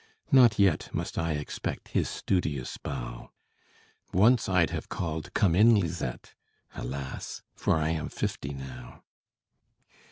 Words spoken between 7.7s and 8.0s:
I